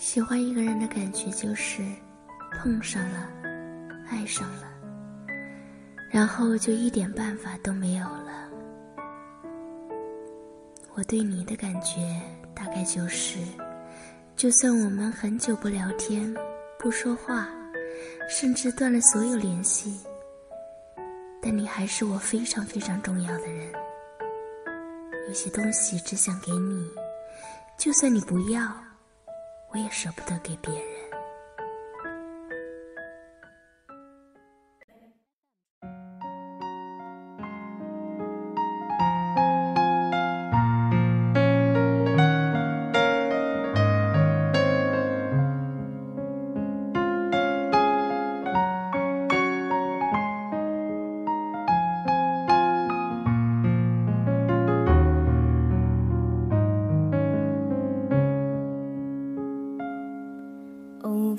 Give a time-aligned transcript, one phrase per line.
[0.00, 1.82] 喜欢一个人的感觉就是
[2.52, 3.30] 碰上了，
[4.08, 4.66] 爱上了，
[6.10, 8.48] 然后就一点办法都没有了。
[10.94, 12.18] 我对你的感觉
[12.54, 13.40] 大概就是，
[14.36, 16.34] 就算我们很久不聊天、
[16.78, 17.46] 不说话，
[18.26, 20.00] 甚至断了所有联系，
[21.42, 23.70] 但你还是我非常非常重要的人。
[25.28, 26.88] 有些东西只想给你，
[27.76, 28.62] 就算你不要，
[29.72, 31.09] 我也舍不得给别人。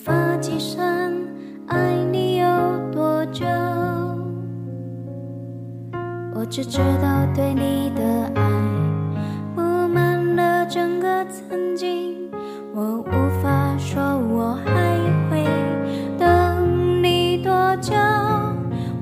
[0.03, 0.81] 发几声？
[1.67, 2.47] 爱你有
[2.91, 3.45] 多久？
[6.33, 8.01] 我只知道对你的
[8.33, 8.41] 爱
[9.53, 12.31] 布满了整个曾经，
[12.73, 14.71] 我无法说我还
[15.29, 15.45] 会
[16.17, 17.93] 等你多久，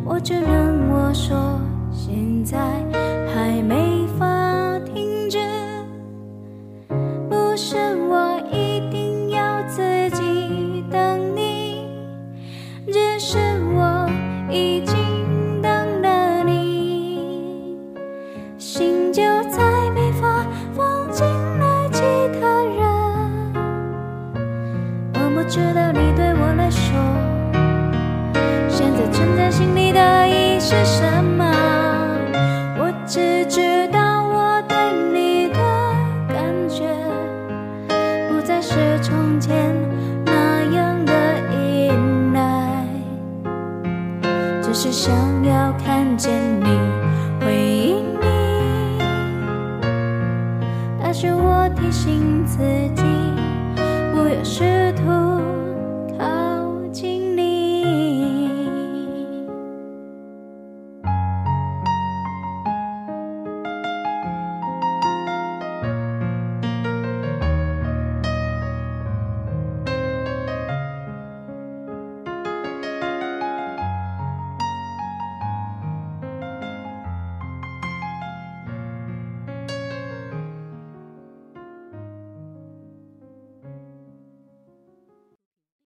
[0.04, 1.62] 我只能我说
[1.94, 2.58] 现在
[3.34, 4.26] 还没法
[4.80, 5.40] 停止，
[7.30, 7.89] 不是
[13.20, 13.38] 是
[13.76, 14.10] 我
[14.50, 17.78] 已经等了你，
[18.58, 19.60] 心就再
[19.94, 21.28] 没法放进
[21.92, 22.02] 其
[22.40, 22.80] 他人。
[25.16, 25.44] 我不。
[25.50, 26.96] 知道你对我来说，
[28.70, 31.44] 现在存在心里的意义是什么？
[32.78, 34.78] 我只知道我对
[35.12, 35.60] 你的
[36.28, 36.86] 感觉，
[38.30, 39.76] 不再是从前
[44.72, 46.68] 只是想要看见你，
[47.42, 49.00] 回应你。
[51.02, 52.60] 但是我提醒自
[52.96, 53.04] 己，
[54.14, 55.19] 不要试图。